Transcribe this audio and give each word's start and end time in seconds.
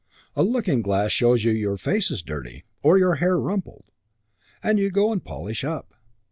A 0.35 0.41
looking 0.41 0.81
glass 0.81 1.11
shows 1.11 1.43
you 1.43 1.51
your 1.51 1.77
face 1.77 2.09
is 2.09 2.23
dirty 2.23 2.63
or 2.81 2.97
your 2.97 3.17
hair 3.17 3.37
rumpled, 3.37 3.85
and 4.63 4.79
you 4.79 4.89
go 4.89 5.11
and 5.11 5.23
polish 5.23 5.63
up. 5.63 5.93